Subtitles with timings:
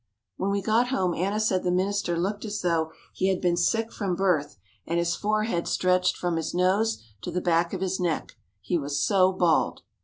[0.37, 3.91] When we got home Anna said the minister looked as though he had been sick
[3.93, 8.35] from birth and his forehead stretched from his nose to the back of his neck,
[8.61, 9.83] he was so bald.